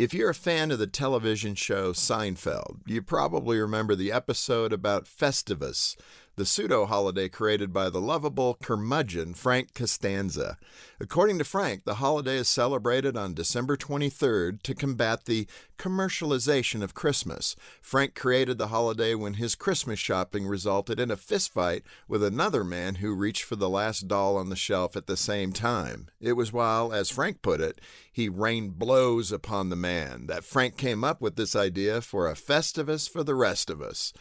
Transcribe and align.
If 0.00 0.14
you're 0.14 0.30
a 0.30 0.34
fan 0.34 0.70
of 0.70 0.78
the 0.78 0.86
television 0.86 1.54
show 1.54 1.92
Seinfeld, 1.92 2.78
you 2.86 3.02
probably 3.02 3.60
remember 3.60 3.94
the 3.94 4.10
episode 4.10 4.72
about 4.72 5.04
Festivus, 5.04 5.94
the 6.36 6.46
pseudo 6.46 6.86
holiday 6.86 7.28
created 7.28 7.70
by 7.70 7.90
the 7.90 8.00
lovable 8.00 8.56
curmudgeon 8.62 9.34
Frank 9.34 9.74
Costanza. 9.74 10.56
According 10.98 11.36
to 11.36 11.44
Frank, 11.44 11.84
the 11.84 11.96
holiday 11.96 12.36
is 12.36 12.48
celebrated 12.48 13.14
on 13.14 13.34
December 13.34 13.76
23rd 13.76 14.62
to 14.62 14.74
combat 14.74 15.26
the 15.26 15.46
commercialization 15.76 16.82
of 16.82 16.94
Christmas. 16.94 17.54
Frank 17.82 18.14
created 18.14 18.56
the 18.56 18.68
holiday 18.68 19.14
when 19.14 19.34
his 19.34 19.54
Christmas 19.54 19.98
shopping 19.98 20.46
resulted 20.46 20.98
in 20.98 21.10
a 21.10 21.16
fistfight 21.16 21.82
with 22.08 22.24
another 22.24 22.64
man 22.64 22.96
who 22.96 23.14
reached 23.14 23.42
for 23.42 23.56
the 23.56 23.68
last 23.68 24.08
doll 24.08 24.38
on 24.38 24.48
the 24.48 24.56
shelf 24.56 24.96
at 24.96 25.06
the 25.06 25.18
same 25.18 25.52
time. 25.52 26.08
It 26.22 26.32
was 26.34 26.54
while, 26.54 26.90
as 26.90 27.10
Frank 27.10 27.42
put 27.42 27.60
it, 27.60 27.82
he 28.20 28.28
rained 28.28 28.78
blows 28.78 29.32
upon 29.32 29.68
the 29.68 29.76
man 29.76 30.26
that 30.26 30.44
Frank 30.44 30.76
came 30.76 31.02
up 31.02 31.20
with 31.20 31.36
this 31.36 31.56
idea 31.56 32.00
for 32.00 32.28
a 32.28 32.34
Festivus 32.34 33.08
for 33.08 33.24
the 33.24 33.34
rest 33.34 33.70
of 33.70 33.80
us. 33.80 34.12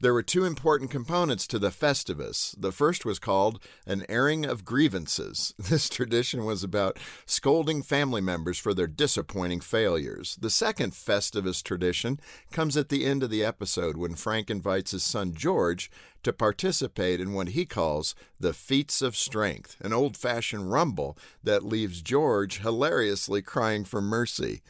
There 0.00 0.12
were 0.12 0.24
two 0.24 0.44
important 0.44 0.90
components 0.90 1.46
to 1.46 1.60
the 1.60 1.70
Festivus. 1.70 2.56
The 2.58 2.72
first 2.72 3.04
was 3.04 3.20
called 3.20 3.62
an 3.86 4.04
airing 4.08 4.44
of 4.44 4.64
grievances. 4.64 5.54
This 5.72 5.88
tradition 5.88 6.44
was 6.44 6.64
about 6.64 6.98
scolding 7.24 7.82
family 7.82 8.20
members 8.20 8.58
for 8.58 8.74
their 8.74 8.88
disappointing 8.88 9.60
failures. 9.60 10.36
The 10.40 10.50
second 10.50 10.92
Festivus 10.92 11.62
tradition 11.62 12.18
comes 12.50 12.76
at 12.76 12.88
the 12.88 13.04
end 13.04 13.22
of 13.22 13.30
the 13.30 13.44
episode 13.44 13.96
when 13.96 14.16
Frank 14.16 14.50
invites 14.50 14.90
his 14.90 15.04
son 15.04 15.34
George 15.34 15.88
to 16.22 16.32
participate 16.32 17.20
in 17.20 17.32
what 17.32 17.48
he 17.48 17.64
calls 17.64 18.14
the 18.38 18.52
feats 18.52 19.02
of 19.02 19.16
strength, 19.16 19.76
an 19.80 19.92
old 19.92 20.16
fashioned 20.16 20.70
rumble 20.70 21.16
that 21.42 21.64
leaves 21.64 22.02
George 22.02 22.58
hilariously 22.58 23.42
crying 23.42 23.84
for 23.84 24.00
mercy. 24.00 24.62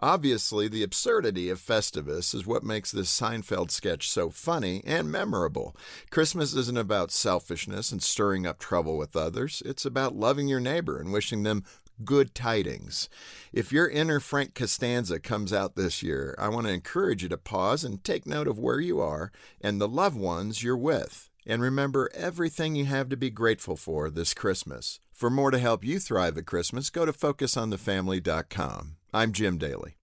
Obviously, 0.00 0.66
the 0.66 0.82
absurdity 0.82 1.50
of 1.50 1.60
Festivus 1.60 2.34
is 2.34 2.46
what 2.46 2.62
makes 2.62 2.90
this 2.90 3.10
Seinfeld 3.10 3.70
sketch 3.70 4.08
so 4.08 4.30
funny 4.30 4.82
and 4.86 5.10
memorable. 5.12 5.76
Christmas 6.10 6.54
isn't 6.54 6.78
about 6.78 7.10
selfishness 7.10 7.92
and 7.92 8.02
stirring 8.02 8.46
up 8.46 8.58
trouble 8.58 8.96
with 8.96 9.14
others, 9.14 9.62
it's 9.66 9.84
about 9.84 10.16
loving 10.16 10.48
your 10.48 10.60
neighbor 10.60 10.98
and 10.98 11.12
wishing 11.12 11.42
them 11.42 11.64
good 12.04 12.34
tidings. 12.34 13.08
If 13.52 13.72
your 13.72 13.88
inner 13.88 14.20
Frank 14.20 14.54
Costanza 14.54 15.20
comes 15.20 15.52
out 15.52 15.76
this 15.76 16.02
year, 16.02 16.34
I 16.38 16.48
want 16.48 16.66
to 16.66 16.72
encourage 16.72 17.22
you 17.22 17.28
to 17.30 17.36
pause 17.36 17.84
and 17.84 18.02
take 18.02 18.26
note 18.26 18.48
of 18.48 18.58
where 18.58 18.80
you 18.80 19.00
are 19.00 19.32
and 19.60 19.80
the 19.80 19.88
loved 19.88 20.16
ones 20.16 20.62
you're 20.62 20.76
with. 20.76 21.28
And 21.46 21.62
remember 21.62 22.10
everything 22.14 22.74
you 22.74 22.84
have 22.84 23.08
to 23.08 23.16
be 23.16 23.30
grateful 23.30 23.76
for 23.76 24.10
this 24.10 24.34
Christmas. 24.34 25.00
For 25.12 25.30
more 25.30 25.50
to 25.50 25.58
help 25.58 25.84
you 25.84 25.98
thrive 25.98 26.38
at 26.38 26.46
Christmas, 26.46 26.90
go 26.90 27.04
to 27.04 27.12
focusonthefamily.com. 27.12 28.96
I'm 29.12 29.32
Jim 29.32 29.58
Daly. 29.58 29.99